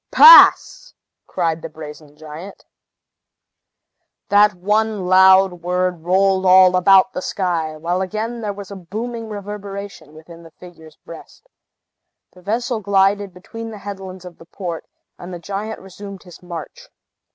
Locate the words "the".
1.61-1.69, 7.13-7.21, 10.41-10.49, 12.33-12.41, 13.69-13.77, 14.39-14.45, 15.31-15.37